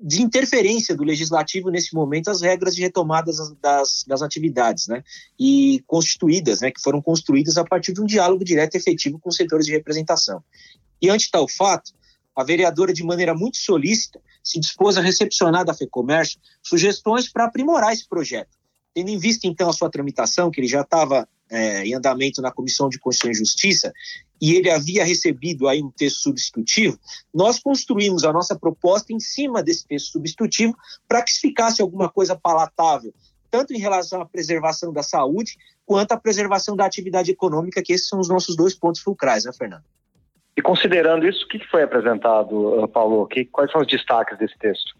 de 0.00 0.22
interferência 0.22 0.94
do 0.94 1.04
legislativo 1.04 1.70
nesse 1.70 1.94
momento 1.94 2.28
as 2.28 2.40
regras 2.40 2.74
de 2.74 2.82
retomada 2.82 3.30
das, 3.60 4.04
das 4.04 4.22
atividades, 4.22 4.88
né? 4.88 5.02
E 5.38 5.82
constituídas, 5.86 6.60
né? 6.60 6.70
Que 6.70 6.80
foram 6.80 7.00
construídas 7.00 7.56
a 7.56 7.64
partir 7.64 7.92
de 7.92 8.00
um 8.00 8.06
diálogo 8.06 8.44
direto 8.44 8.74
e 8.74 8.78
efetivo 8.78 9.18
com 9.18 9.28
os 9.28 9.36
setores 9.36 9.66
de 9.66 9.72
representação. 9.72 10.42
E 11.00 11.08
ante 11.08 11.30
tal 11.30 11.48
fato, 11.48 11.92
a 12.36 12.42
vereadora, 12.42 12.92
de 12.92 13.04
maneira 13.04 13.34
muito 13.34 13.56
solícita, 13.56 14.20
se 14.42 14.58
dispôs 14.58 14.96
a 14.96 15.00
recepcionar 15.00 15.64
da 15.64 15.72
FEComércio 15.72 16.40
sugestões 16.62 17.30
para 17.30 17.44
aprimorar 17.44 17.92
esse 17.92 18.08
projeto. 18.08 18.50
Tendo 18.92 19.10
em 19.10 19.18
vista, 19.18 19.46
então, 19.46 19.68
a 19.68 19.72
sua 19.72 19.90
tramitação, 19.90 20.50
que 20.50 20.60
ele 20.60 20.68
já 20.68 20.82
estava 20.82 21.28
é, 21.50 21.86
em 21.86 21.94
andamento 21.94 22.42
na 22.42 22.50
Comissão 22.50 22.88
de 22.88 22.98
Constituição 22.98 23.30
e 23.30 23.46
Justiça, 23.46 23.92
e 24.44 24.56
ele 24.56 24.70
havia 24.70 25.02
recebido 25.02 25.66
aí 25.66 25.82
um 25.82 25.90
texto 25.90 26.18
substitutivo, 26.18 26.98
nós 27.32 27.58
construímos 27.58 28.24
a 28.24 28.32
nossa 28.32 28.54
proposta 28.54 29.10
em 29.10 29.18
cima 29.18 29.62
desse 29.62 29.86
texto 29.86 30.12
substitutivo 30.12 30.76
para 31.08 31.22
que 31.22 31.32
se 31.32 31.40
ficasse 31.40 31.80
alguma 31.80 32.10
coisa 32.10 32.36
palatável, 32.36 33.14
tanto 33.50 33.72
em 33.72 33.78
relação 33.78 34.20
à 34.20 34.26
preservação 34.26 34.92
da 34.92 35.02
saúde, 35.02 35.56
quanto 35.86 36.12
à 36.12 36.18
preservação 36.18 36.76
da 36.76 36.84
atividade 36.84 37.30
econômica, 37.30 37.82
que 37.82 37.94
esses 37.94 38.06
são 38.06 38.20
os 38.20 38.28
nossos 38.28 38.54
dois 38.54 38.74
pontos 38.74 39.00
fulcrais, 39.00 39.46
né, 39.46 39.52
Fernando? 39.56 39.84
E 40.54 40.60
considerando 40.60 41.26
isso, 41.26 41.46
o 41.46 41.48
que 41.48 41.58
foi 41.70 41.82
apresentado, 41.82 42.86
Paulo? 42.92 43.26
Que, 43.26 43.46
quais 43.46 43.72
são 43.72 43.80
os 43.80 43.86
destaques 43.86 44.38
desse 44.38 44.58
texto? 44.58 44.94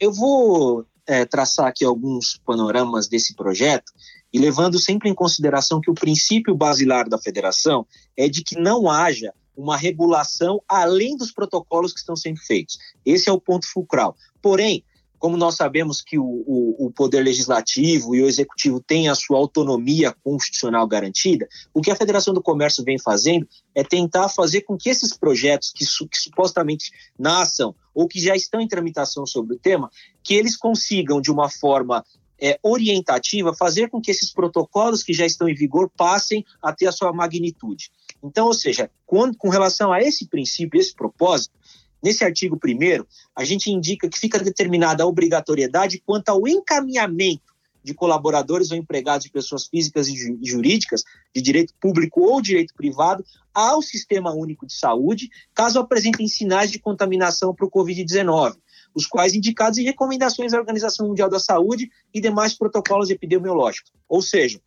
Eu 0.00 0.10
vou 0.10 0.86
é, 1.06 1.26
traçar 1.26 1.66
aqui 1.66 1.84
alguns 1.84 2.40
panoramas 2.46 3.08
desse 3.08 3.36
projeto 3.36 3.92
e 4.34 4.38
levando 4.40 4.80
sempre 4.80 5.08
em 5.08 5.14
consideração 5.14 5.80
que 5.80 5.88
o 5.88 5.94
princípio 5.94 6.56
basilar 6.56 7.08
da 7.08 7.16
federação 7.16 7.86
é 8.16 8.28
de 8.28 8.42
que 8.42 8.58
não 8.58 8.90
haja 8.90 9.32
uma 9.56 9.76
regulação 9.76 10.60
além 10.68 11.16
dos 11.16 11.30
protocolos 11.30 11.92
que 11.92 12.00
estão 12.00 12.16
sendo 12.16 12.40
feitos. 12.40 12.76
Esse 13.06 13.28
é 13.28 13.32
o 13.32 13.40
ponto 13.40 13.64
fulcral. 13.70 14.16
Porém, 14.42 14.82
como 15.20 15.36
nós 15.36 15.54
sabemos 15.54 16.02
que 16.02 16.18
o, 16.18 16.24
o, 16.24 16.86
o, 16.86 16.90
poder 16.90 17.22
legislativo 17.22 18.14
e 18.14 18.22
o 18.22 18.26
executivo 18.26 18.80
têm 18.80 19.08
a 19.08 19.14
sua 19.14 19.38
autonomia 19.38 20.12
constitucional 20.24 20.86
garantida, 20.86 21.48
o 21.72 21.80
que 21.80 21.92
a 21.92 21.96
Federação 21.96 22.34
do 22.34 22.42
Comércio 22.42 22.84
vem 22.84 22.98
fazendo 22.98 23.48
é 23.72 23.84
tentar 23.84 24.28
fazer 24.28 24.62
com 24.62 24.76
que 24.76 24.90
esses 24.90 25.16
projetos 25.16 25.72
que, 25.72 25.84
que 25.84 26.18
supostamente 26.18 26.90
nasçam 27.16 27.72
ou 27.94 28.08
que 28.08 28.20
já 28.20 28.34
estão 28.34 28.60
em 28.60 28.68
tramitação 28.68 29.24
sobre 29.24 29.54
o 29.54 29.58
tema, 29.58 29.88
que 30.24 30.34
eles 30.34 30.56
consigam, 30.56 31.20
de 31.20 31.30
uma 31.30 31.48
forma 31.48 32.04
é, 32.40 32.58
orientativa 32.62 33.54
fazer 33.54 33.88
com 33.88 34.00
que 34.00 34.10
esses 34.10 34.32
protocolos 34.32 35.02
que 35.02 35.12
já 35.12 35.26
estão 35.26 35.48
em 35.48 35.54
vigor 35.54 35.90
passem 35.96 36.44
a 36.62 36.72
ter 36.72 36.86
a 36.86 36.92
sua 36.92 37.12
magnitude. 37.12 37.90
Então, 38.22 38.46
ou 38.46 38.54
seja, 38.54 38.90
quando, 39.06 39.36
com 39.36 39.48
relação 39.48 39.92
a 39.92 40.00
esse 40.00 40.26
princípio, 40.26 40.80
esse 40.80 40.94
propósito, 40.94 41.54
nesse 42.02 42.24
artigo 42.24 42.58
1 42.62 43.04
a 43.36 43.44
gente 43.44 43.70
indica 43.70 44.08
que 44.08 44.18
fica 44.18 44.38
determinada 44.38 45.02
a 45.02 45.06
obrigatoriedade 45.06 46.02
quanto 46.04 46.28
ao 46.28 46.46
encaminhamento 46.48 47.54
de 47.82 47.92
colaboradores 47.92 48.70
ou 48.70 48.78
empregados 48.78 49.26
de 49.26 49.30
pessoas 49.30 49.66
físicas 49.66 50.08
e 50.08 50.38
jurídicas, 50.42 51.04
de 51.34 51.42
direito 51.42 51.74
público 51.78 52.22
ou 52.22 52.40
direito 52.40 52.72
privado, 52.74 53.22
ao 53.52 53.82
Sistema 53.82 54.32
Único 54.32 54.66
de 54.66 54.72
Saúde, 54.72 55.30
caso 55.54 55.78
apresentem 55.78 56.26
sinais 56.26 56.72
de 56.72 56.78
contaminação 56.78 57.54
para 57.54 57.66
o 57.66 57.70
Covid-19 57.70 58.56
os 58.94 59.06
quais 59.06 59.34
indicados 59.34 59.78
em 59.78 59.84
recomendações 59.84 60.52
da 60.52 60.58
Organização 60.58 61.08
Mundial 61.08 61.28
da 61.28 61.40
Saúde 61.40 61.90
e 62.12 62.20
demais 62.20 62.54
protocolos 62.54 63.10
epidemiológicos. 63.10 63.90
Ou 64.08 64.22
seja, 64.22 64.60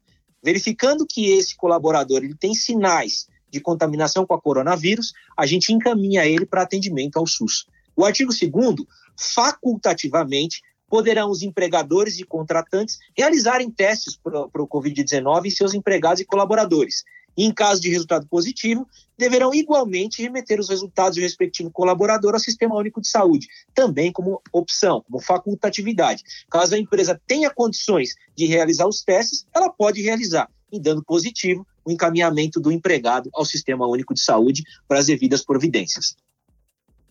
verificando 0.44 1.06
que 1.08 1.32
esse 1.32 1.56
colaborador 1.56 2.24
ele 2.24 2.36
tem 2.36 2.54
sinais 2.54 3.28
de 3.50 3.62
contaminação 3.62 4.26
com 4.26 4.34
a 4.34 4.42
coronavírus, 4.42 5.14
a 5.38 5.46
gente 5.46 5.72
encaminha 5.72 6.26
ele 6.26 6.46
para 6.46 6.64
atendimento 6.64 7.18
ao 7.18 7.26
SUS. 7.26 7.66
O 7.96 8.04
artigo 8.04 8.32
2 8.32 8.76
facultativamente, 9.16 10.62
poderão 10.90 11.30
os 11.30 11.42
empregadores 11.42 12.20
e 12.20 12.24
contratantes 12.24 12.98
realizarem 13.16 13.70
testes 13.70 14.16
para 14.16 14.62
o 14.62 14.68
Covid-19 14.68 15.46
em 15.46 15.50
seus 15.50 15.74
empregados 15.74 16.22
e 16.22 16.26
colaboradores. 16.26 17.04
E, 17.38 17.46
em 17.46 17.54
caso 17.54 17.80
de 17.80 17.90
resultado 17.90 18.28
positivo, 18.28 18.88
deverão 19.18 19.54
igualmente 19.54 20.22
remeter 20.22 20.60
os 20.60 20.70
resultados 20.70 21.18
do 21.18 21.22
respectivo 21.22 21.70
colaborador 21.72 22.34
ao 22.34 22.40
Sistema 22.40 22.76
Único 22.76 23.00
de 23.00 23.08
Saúde, 23.08 23.48
também 23.74 24.12
como 24.12 24.42
opção, 24.52 25.04
como 25.04 25.22
facultatividade. 25.22 26.24
Caso 26.50 26.76
a 26.76 26.80
empresa 26.80 27.20
tenha 27.28 27.50
condições 27.50 28.16
de 28.36 28.46
realizar 28.46 28.88
os 28.88 29.04
testes, 29.04 29.46
ela 29.54 29.70
pode 29.70 30.02
realizar, 30.02 30.50
e 30.72 30.80
dando 30.80 31.04
positivo, 31.04 31.66
o 31.86 31.92
encaminhamento 31.92 32.60
do 32.60 32.72
empregado 32.72 33.30
ao 33.34 33.46
Sistema 33.46 33.88
Único 33.88 34.14
de 34.14 34.20
Saúde 34.20 34.64
para 34.88 35.00
as 35.00 35.06
devidas 35.06 35.44
providências. 35.44 36.16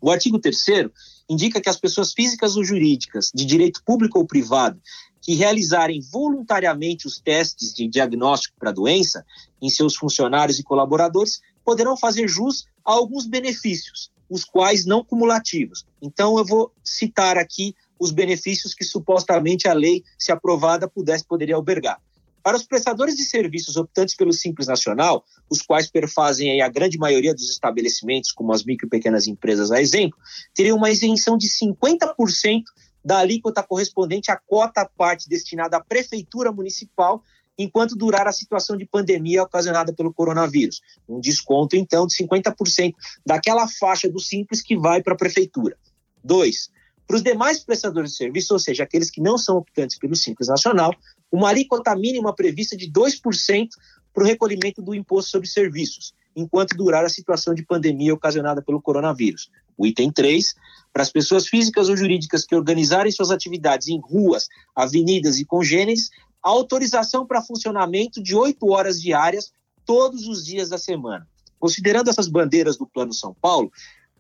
O 0.01 0.11
artigo 0.11 0.39
3 0.39 0.91
indica 1.29 1.61
que 1.61 1.69
as 1.69 1.79
pessoas 1.79 2.13
físicas 2.13 2.57
ou 2.57 2.65
jurídicas, 2.65 3.31
de 3.35 3.45
direito 3.45 3.83
público 3.85 4.19
ou 4.19 4.27
privado, 4.27 4.81
que 5.27 5.35
realizarem 5.35 6.01
voluntariamente 6.01 7.05
os 7.05 7.19
testes 7.19 7.75
de 7.75 7.89
diagnóstico 7.89 8.55
para 8.61 8.71
doença 8.71 9.27
em 9.61 9.69
seus 9.69 9.97
funcionários 9.97 10.61
e 10.61 10.63
colaboradores 10.63 11.41
poderão 11.65 11.97
fazer 11.97 12.29
jus 12.29 12.65
a 12.85 12.93
alguns 12.93 13.27
benefícios, 13.27 14.13
os 14.31 14.45
quais 14.45 14.87
não 14.87 15.03
cumulativos. 15.03 15.85
Então, 16.01 16.39
eu 16.39 16.45
vou 16.45 16.73
citar 16.85 17.37
aqui 17.37 17.75
os 17.99 18.13
benefícios 18.13 18.73
que 18.73 18.85
supostamente 18.85 19.67
a 19.67 19.73
lei, 19.73 20.05
se 20.17 20.31
aprovada, 20.31 20.89
pudesse 20.89 21.25
poderia 21.25 21.57
albergar. 21.57 22.01
Para 22.41 22.57
os 22.57 22.63
prestadores 22.63 23.17
de 23.17 23.25
serviços 23.25 23.77
optantes 23.77 24.15
pelo 24.15 24.33
Simples 24.33 24.69
Nacional, 24.69 25.25
os 25.51 25.61
quais 25.61 25.91
perfazem 25.91 26.63
a 26.63 26.69
grande 26.69 26.97
maioria 26.99 27.35
dos 27.35 27.51
estabelecimentos, 27.51 28.31
como 28.31 28.53
as 28.53 28.63
micro 28.63 28.87
e 28.87 28.91
pequenas 28.91 29.27
empresas, 29.27 29.73
a 29.73 29.81
exemplo, 29.81 30.17
teriam 30.55 30.77
uma 30.77 30.89
isenção 30.89 31.37
de 31.37 31.49
50% 31.49 32.63
da 33.07 33.19
alíquota 33.19 33.63
correspondente 33.63 34.33
à 34.33 34.37
cota 34.37 34.85
parte 34.85 35.29
destinada 35.29 35.77
à 35.77 35.81
prefeitura 35.81 36.51
municipal 36.51 37.23
enquanto 37.57 37.95
durar 37.95 38.27
a 38.27 38.33
situação 38.33 38.77
de 38.77 38.85
pandemia 38.85 39.45
ocasionada 39.45 39.93
pelo 39.93 40.13
coronavírus. 40.13 40.83
Um 41.09 41.21
desconto, 41.21 41.77
então, 41.77 42.05
de 42.05 42.17
50% 42.17 42.95
daquela 43.25 43.69
faixa 43.69 44.09
do 44.09 44.19
Simples 44.19 44.61
que 44.61 44.77
vai 44.77 45.05
para 45.05 45.15
a 45.15 45.17
prefeitura. 45.17 45.79
Dois, 46.23 46.69
para 47.07 47.15
os 47.15 47.23
demais 47.23 47.61
prestadores 47.61 48.11
de 48.11 48.17
serviço, 48.17 48.53
ou 48.53 48.59
seja, 48.59 48.83
aqueles 48.83 49.09
que 49.09 49.21
não 49.21 49.39
são 49.39 49.59
optantes 49.59 49.97
pelo 49.97 50.17
Simples 50.17 50.49
Nacional, 50.49 50.93
uma 51.31 51.51
alíquota 51.51 51.95
mínima 51.95 52.35
prevista 52.35 52.77
de 52.77 52.91
2% 52.91 53.69
para 54.13 54.25
o 54.25 54.27
recolhimento 54.27 54.83
do 54.83 54.93
imposto 54.93 55.31
sobre 55.31 55.47
serviços, 55.47 56.13
enquanto 56.35 56.77
durar 56.77 57.05
a 57.05 57.09
situação 57.09 57.55
de 57.55 57.65
pandemia 57.65 58.13
ocasionada 58.13 58.61
pelo 58.61 58.83
coronavírus. 58.83 59.49
O 59.77 59.87
item 59.87 60.11
3, 60.11 60.55
para 60.93 61.03
as 61.03 61.11
pessoas 61.11 61.47
físicas 61.47 61.89
ou 61.89 61.97
jurídicas 61.97 62.45
que 62.45 62.55
organizarem 62.55 63.13
suas 63.13 63.31
atividades 63.31 63.89
em 63.89 64.01
ruas, 64.01 64.49
avenidas 64.75 65.39
e 65.39 65.45
congêneres, 65.45 66.11
autorização 66.43 67.27
para 67.27 67.43
funcionamento 67.43 68.23
de 68.23 68.35
8 68.35 68.67
horas 68.71 69.01
diárias 69.01 69.53
todos 69.85 70.27
os 70.27 70.45
dias 70.45 70.69
da 70.69 70.79
semana. 70.79 71.27
Considerando 71.59 72.09
essas 72.09 72.29
bandeiras 72.29 72.77
do 72.77 72.87
Plano 72.87 73.13
São 73.13 73.35
Paulo, 73.35 73.71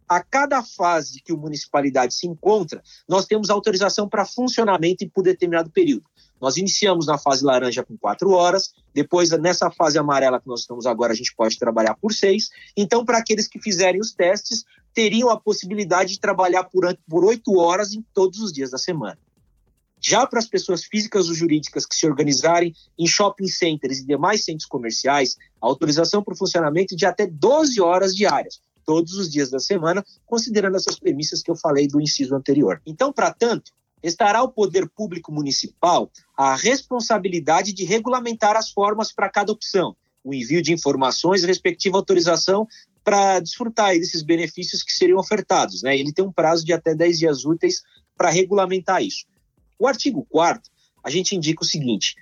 a 0.09 0.23
cada 0.23 0.63
fase 0.63 1.21
que 1.21 1.33
a 1.33 1.37
municipalidade 1.37 2.15
se 2.15 2.27
encontra, 2.27 2.83
nós 3.09 3.27
temos 3.27 3.51
autorização 3.51 4.09
para 4.09 4.25
funcionamento 4.25 5.09
por 5.11 5.23
determinado 5.23 5.71
período. 5.71 6.07
Nós 6.41 6.57
iniciamos 6.57 7.07
na 7.07 7.19
fase 7.19 7.45
laranja 7.45 7.83
com 7.83 7.97
quatro 7.97 8.31
horas, 8.31 8.75
depois 8.93 9.31
nessa 9.31 9.71
fase 9.71 9.99
amarela 9.99 10.41
que 10.41 10.47
nós 10.47 10.61
estamos 10.61 10.87
agora, 10.87 11.13
a 11.13 11.17
gente 11.17 11.35
pode 11.35 11.59
trabalhar 11.59 11.95
por 11.95 12.13
seis. 12.13 12.51
Então, 12.77 13.05
para 13.05 13.19
aqueles 13.19 13.49
que 13.49 13.61
fizerem 13.61 14.01
os 14.01 14.13
testes, 14.13 14.65
teriam 14.97 15.29
a 15.29 15.39
possibilidade 15.39 16.15
de 16.15 16.21
trabalhar 16.21 16.65
por 16.65 17.25
oito 17.27 17.59
horas 17.59 17.93
em 17.93 18.03
todos 18.15 18.41
os 18.41 18.51
dias 18.51 18.71
da 18.71 18.79
semana. 18.79 19.19
Já 20.01 20.27
para 20.27 20.39
as 20.39 20.49
pessoas 20.49 20.85
físicas 20.85 21.29
ou 21.29 21.35
jurídicas 21.35 21.85
que 21.85 21.95
se 21.95 22.07
organizarem 22.07 22.75
em 22.99 23.07
shopping 23.07 23.47
centers 23.47 23.99
e 23.99 24.07
demais 24.07 24.43
centros 24.43 24.67
comerciais, 24.67 25.37
a 25.61 25.67
autorização 25.67 26.23
para 26.23 26.33
o 26.33 26.37
funcionamento 26.37 26.97
de 26.97 27.05
até 27.05 27.27
12 27.27 27.79
horas 27.79 28.17
diárias, 28.17 28.59
todos 28.87 29.13
os 29.15 29.31
dias 29.31 29.51
da 29.51 29.59
semana, 29.59 30.03
considerando 30.25 30.77
essas 30.77 30.99
premissas 30.99 31.43
que 31.43 31.51
eu 31.51 31.57
falei 31.57 31.87
do 31.87 32.01
inciso 32.01 32.35
anterior. 32.35 32.81
Então, 32.87 33.13
para 33.13 33.31
tanto, 33.31 33.73
estará 34.03 34.43
o 34.43 34.49
poder 34.49 34.89
público 34.89 35.31
municipal 35.31 36.11
a 36.35 36.57
responsabilidade 36.57 37.75
de 37.75 37.85
regulamentar 37.85 38.57
as 38.57 38.71
formas 38.71 39.13
para 39.13 39.29
cada 39.29 39.53
opção, 39.53 39.95
o 40.25 40.33
envio 40.33 40.63
de 40.63 40.73
informações 40.73 41.45
respectiva 41.45 41.99
autorização 41.99 42.67
para 43.07 43.39
desfrutar 43.39 43.93
desses 43.93 44.21
benefícios 44.21 44.83
que 44.83 44.93
seriam 44.93 45.21
ofertados. 45.21 45.81
Né? 45.81 45.97
Ele 45.97 46.13
tem 46.13 46.25
um 46.25 46.33
prazo 46.33 46.67
de 46.67 46.73
até 46.73 46.93
10 46.93 47.21
dias 47.21 47.45
úteis 47.45 47.85
para 48.17 48.31
regulamentar 48.31 49.01
isso. 49.01 49.27
O 49.79 49.87
artigo 49.87 50.27
4 50.29 50.61
a 51.05 51.09
gente 51.09 51.37
indica 51.37 51.63
o 51.63 51.65
seguinte, 51.65 52.17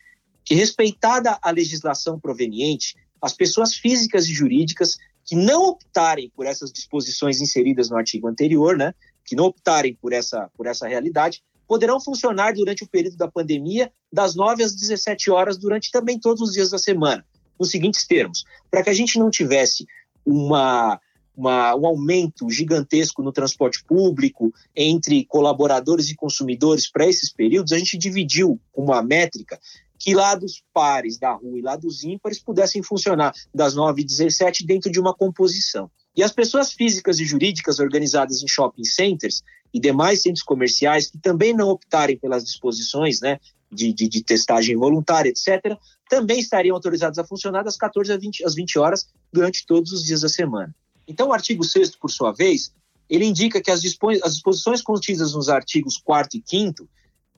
que 0.45 0.55
respeitada 0.55 1.39
a 1.41 1.51
legislação 1.51 2.21
proveniente, 2.21 2.97
as 3.23 3.33
pessoas 3.33 3.75
físicas 3.75 4.27
e 4.27 4.35
jurídicas 4.35 4.99
que 5.25 5.35
não 5.35 5.69
optarem 5.69 6.31
por 6.37 6.45
essas 6.45 6.71
disposições 6.71 7.41
inseridas 7.41 7.89
no 7.89 7.97
artigo 7.97 8.29
anterior, 8.29 8.77
né, 8.77 8.93
que 9.25 9.35
não 9.35 9.47
optarem 9.47 9.95
por 9.95 10.13
essa, 10.13 10.51
por 10.55 10.67
essa 10.67 10.87
realidade, 10.87 11.43
poderão 11.67 11.99
funcionar 11.99 12.53
durante 12.53 12.85
o 12.85 12.87
período 12.87 13.17
da 13.17 13.27
pandemia, 13.27 13.91
das 14.13 14.35
9 14.35 14.63
às 14.63 14.75
17 14.75 15.31
horas, 15.31 15.57
durante 15.57 15.91
também 15.91 16.21
todos 16.21 16.43
os 16.43 16.53
dias 16.53 16.69
da 16.69 16.77
semana, 16.77 17.25
nos 17.59 17.71
seguintes 17.71 18.07
termos: 18.07 18.45
para 18.71 18.83
que 18.83 18.91
a 18.91 18.95
gente 18.95 19.19
não 19.19 19.31
tivesse 19.31 19.87
uma, 20.25 21.01
uma, 21.37 21.75
um 21.75 21.87
aumento 21.87 22.49
gigantesco 22.51 23.23
no 23.23 23.33
transporte 23.33 23.85
público 23.85 24.53
entre 24.75 25.25
colaboradores 25.27 26.09
e 26.09 26.17
consumidores 26.17 26.91
para 26.91 27.07
esses 27.07 27.33
períodos, 27.33 27.73
a 27.73 27.79
gente 27.79 27.99
dividiu 27.99 28.61
uma 28.75 29.03
métrica 29.03 29.59
que 29.99 30.15
lados 30.15 30.63
pares 30.73 31.19
da 31.19 31.33
rua 31.33 31.59
e 31.59 31.63
lados 31.63 32.05
ímpares 32.05 32.39
pudessem 32.39 32.83
funcionar 32.83 33.33
das 33.55 33.75
9 33.75 34.03
às 34.03 34.07
17 34.07 34.67
dentro 34.67 34.91
de 34.91 35.01
uma 35.01 35.15
composição. 35.15 35.91
E 36.17 36.23
as 36.23 36.33
pessoas 36.33 36.73
físicas 36.73 37.19
e 37.19 37.25
jurídicas 37.25 37.79
organizadas 37.79 38.43
em 38.43 38.49
shopping 38.49 38.85
centers 38.85 39.43
e 39.73 39.81
demais 39.81 40.23
centros 40.23 40.45
comerciais 40.45 41.11
que 41.11 41.19
também 41.19 41.53
não 41.53 41.69
optarem 41.69 42.17
pelas 42.17 42.45
disposições 42.45 43.21
né, 43.21 43.41
de, 43.75 43.93
de, 43.93 44.09
de 44.09 44.23
testagem 44.23 44.77
voluntária, 44.77 45.29
etc., 45.29 45.77
também 46.09 46.39
estariam 46.39 46.75
autorizados 46.75 47.19
a 47.19 47.25
funcionar 47.25 47.63
das 47.63 47.77
14 47.77 48.13
às 48.13 48.21
20, 48.21 48.45
às 48.45 48.55
20 48.55 48.79
horas 48.79 49.09
durante 49.33 49.67
todos 49.67 49.93
os 49.93 50.05
dias 50.05 50.21
da 50.21 50.29
semana. 50.29 50.75
Então, 51.09 51.29
o 51.29 51.33
artigo 51.33 51.65
6 51.65 51.97
por 51.97 52.11
sua 52.11 52.33
vez, 52.33 52.73
ele 53.09 53.25
indica 53.25 53.61
que 53.61 53.71
as, 53.71 53.83
disposições 53.83 54.81
contidas 54.81 55.35
nos 55.35 55.49
artigos 55.49 55.97
4 55.97 56.39
e 56.39 56.43
5 56.45 56.89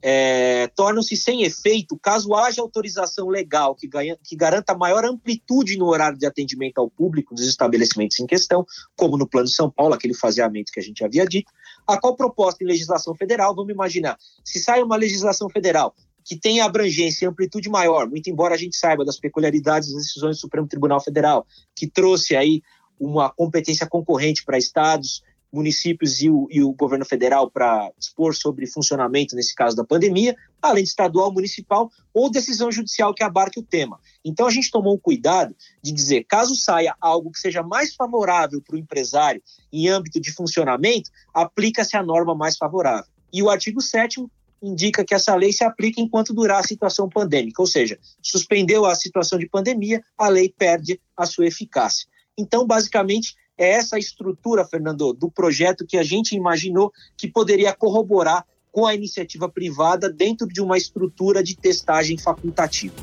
é, 0.01 0.67
tornam-se 0.75 1.17
sem 1.17 1.43
efeito 1.43 1.97
caso 1.97 2.33
haja 2.35 2.61
autorização 2.61 3.27
legal 3.29 3.75
que, 3.75 3.87
ganha, 3.87 4.17
que 4.23 4.35
garanta 4.35 4.77
maior 4.77 5.03
amplitude 5.03 5.75
no 5.75 5.87
horário 5.87 6.17
de 6.17 6.25
atendimento 6.25 6.77
ao 6.77 6.89
público 6.89 7.33
dos 7.33 7.47
estabelecimentos 7.47 8.19
em 8.19 8.27
questão, 8.27 8.65
como 8.95 9.17
no 9.17 9.27
Plano 9.27 9.47
São 9.47 9.71
Paulo, 9.71 9.95
aquele 9.95 10.13
faseamento 10.13 10.71
que 10.71 10.79
a 10.79 10.83
gente 10.83 11.03
havia 11.03 11.25
dito, 11.25 11.51
a 11.87 11.99
qual 11.99 12.15
proposta 12.15 12.63
em 12.63 12.67
legislação 12.67 13.15
federal, 13.15 13.55
vamos 13.55 13.71
imaginar, 13.71 14.17
se 14.43 14.59
sai 14.59 14.83
uma 14.83 14.95
legislação 14.95 15.49
federal 15.49 15.95
que 16.27 16.37
tem 16.37 16.59
abrangência 16.59 17.23
e 17.23 17.27
amplitude 17.27 17.69
maior, 17.69 18.09
muito 18.09 18.29
embora 18.29 18.53
a 18.53 18.57
gente 18.57 18.75
saiba 18.75 19.05
das 19.05 19.17
peculiaridades 19.17 19.93
das 19.93 20.03
decisões 20.03 20.35
do 20.35 20.41
Supremo 20.41 20.67
Tribunal 20.67 20.99
Federal, 20.99 21.47
que 21.73 21.87
trouxe 21.87 22.35
aí 22.35 22.61
uma 22.99 23.29
competência 23.29 23.87
concorrente 23.87 24.43
para 24.43 24.57
estados, 24.57 25.23
municípios 25.53 26.21
e 26.21 26.29
o, 26.29 26.45
e 26.51 26.61
o 26.61 26.73
governo 26.73 27.05
federal 27.05 27.49
para 27.49 27.89
expor 27.97 28.35
sobre 28.35 28.67
funcionamento, 28.67 29.37
nesse 29.37 29.55
caso 29.55 29.77
da 29.77 29.85
pandemia, 29.85 30.35
além 30.61 30.83
de 30.83 30.89
estadual, 30.89 31.31
municipal 31.31 31.89
ou 32.13 32.29
decisão 32.29 32.69
judicial 32.69 33.13
que 33.13 33.23
abarque 33.23 33.61
o 33.61 33.63
tema. 33.63 33.97
Então 34.25 34.47
a 34.47 34.51
gente 34.51 34.69
tomou 34.69 34.95
o 34.95 34.99
cuidado 34.99 35.55
de 35.81 35.93
dizer, 35.93 36.25
caso 36.25 36.57
saia 36.57 36.93
algo 36.99 37.31
que 37.31 37.39
seja 37.39 37.63
mais 37.63 37.95
favorável 37.95 38.61
para 38.61 38.75
o 38.75 38.79
empresário 38.79 39.41
em 39.71 39.87
âmbito 39.87 40.19
de 40.19 40.33
funcionamento, 40.33 41.09
aplica-se 41.33 41.95
a 41.95 42.03
norma 42.03 42.35
mais 42.35 42.57
favorável. 42.57 43.09
E 43.31 43.41
o 43.41 43.49
artigo 43.49 43.81
7 43.81 44.25
indica 44.61 45.05
que 45.05 45.13
essa 45.13 45.35
lei 45.35 45.51
se 45.51 45.63
aplica 45.63 46.01
enquanto 46.01 46.33
durar 46.33 46.59
a 46.59 46.67
situação 46.67 47.09
pandêmica, 47.09 47.61
ou 47.61 47.67
seja, 47.67 47.97
suspendeu 48.21 48.85
a 48.85 48.95
situação 48.95 49.37
de 49.37 49.47
pandemia, 49.47 50.03
a 50.17 50.27
lei 50.27 50.53
perde 50.55 50.99
a 51.15 51.25
sua 51.25 51.47
eficácia. 51.47 52.07
Então, 52.37 52.65
basicamente, 52.65 53.35
é 53.57 53.71
essa 53.71 53.97
estrutura, 53.97 54.65
Fernando, 54.65 55.13
do 55.13 55.31
projeto 55.31 55.85
que 55.85 55.97
a 55.97 56.03
gente 56.03 56.35
imaginou 56.35 56.91
que 57.17 57.27
poderia 57.27 57.73
corroborar 57.73 58.45
com 58.71 58.85
a 58.85 58.93
iniciativa 58.93 59.49
privada 59.49 60.07
dentro 60.07 60.47
de 60.47 60.61
uma 60.61 60.77
estrutura 60.77 61.43
de 61.43 61.55
testagem 61.55 62.17
facultativa. 62.17 62.93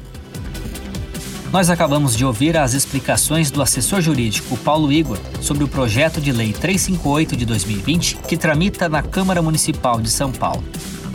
Nós 1.51 1.71
acabamos 1.71 2.17
de 2.17 2.25
ouvir 2.25 2.57
as 2.57 2.75
explicações 2.75 3.51
do 3.51 3.63
assessor 3.63 4.01
jurídico 4.01 4.57
Paulo 4.59 4.93
Igor 4.93 5.19
sobre 5.41 5.63
o 5.63 5.69
projeto 5.69 6.21
de 6.21 6.33
lei 6.33 6.53
358 6.53 7.37
de 7.37 7.47
2020 7.47 8.17
que 8.29 8.37
tramita 8.37 8.89
na 8.89 9.03
Câmara 9.03 9.41
Municipal 9.41 10.01
de 10.01 10.11
São 10.11 10.33
Paulo. 10.33 10.65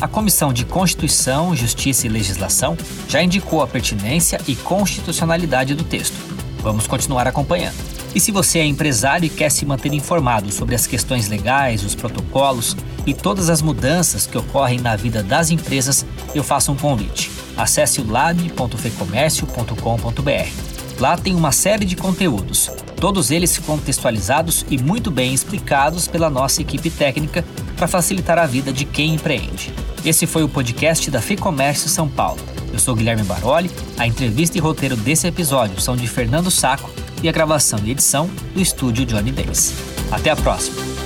A 0.01 0.07
Comissão 0.07 0.51
de 0.53 0.63
Constituição, 0.63 1.53
Justiça 1.53 2.07
e 2.07 2.09
Legislação 2.09 2.77
já 3.09 3.21
indicou 3.21 3.61
a 3.61 3.67
pertinência 3.67 4.39
e 4.47 4.55
constitucionalidade 4.55 5.75
do 5.75 5.83
texto. 5.83 6.15
Vamos 6.61 6.87
continuar 6.87 7.27
acompanhando. 7.27 7.75
E 8.15 8.19
se 8.19 8.31
você 8.31 8.59
é 8.59 8.65
empresário 8.65 9.25
e 9.25 9.29
quer 9.29 9.51
se 9.51 9.65
manter 9.65 9.91
informado 9.93 10.53
sobre 10.53 10.73
as 10.73 10.87
questões 10.87 11.27
legais, 11.27 11.83
os 11.83 11.95
protocolos 11.95 12.77
e 13.05 13.13
todas 13.13 13.49
as 13.49 13.61
mudanças 13.61 14.25
que 14.25 14.37
ocorrem 14.37 14.79
na 14.79 14.95
vida 14.95 15.21
das 15.21 15.51
empresas, 15.51 16.05
eu 16.33 16.45
faço 16.45 16.71
um 16.71 16.77
convite. 16.77 17.29
Acesse 17.57 17.99
o 17.99 18.09
lab.fecomércio.com.br. 18.09 20.97
Lá 20.97 21.17
tem 21.17 21.35
uma 21.35 21.51
série 21.51 21.83
de 21.85 21.97
conteúdos, 21.97 22.71
todos 22.99 23.31
eles 23.31 23.57
contextualizados 23.57 24.65
e 24.69 24.77
muito 24.77 25.09
bem 25.11 25.33
explicados 25.33 26.07
pela 26.07 26.29
nossa 26.29 26.61
equipe 26.61 26.89
técnica 26.89 27.43
para 27.75 27.87
facilitar 27.87 28.37
a 28.37 28.45
vida 28.45 28.71
de 28.73 28.85
quem 28.85 29.15
empreende. 29.15 29.73
Esse 30.05 30.25
foi 30.25 30.43
o 30.43 30.49
podcast 30.49 31.11
da 31.11 31.21
Ficomércio 31.21 31.89
São 31.89 32.07
Paulo. 32.07 32.39
Eu 32.71 32.79
sou 32.79 32.95
Guilherme 32.95 33.23
Baroli, 33.23 33.69
a 33.97 34.07
entrevista 34.07 34.57
e 34.57 34.61
roteiro 34.61 34.95
desse 34.95 35.27
episódio 35.27 35.79
são 35.81 35.95
de 35.95 36.07
Fernando 36.07 36.49
Saco 36.49 36.89
e 37.21 37.27
a 37.27 37.31
gravação 37.31 37.79
e 37.83 37.91
edição 37.91 38.29
do 38.53 38.61
estúdio 38.61 39.05
Johnny 39.05 39.31
Days. 39.31 39.73
Até 40.11 40.29
a 40.29 40.35
próxima! 40.35 40.98